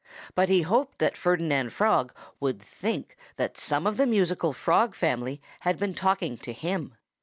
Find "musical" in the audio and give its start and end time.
4.07-4.51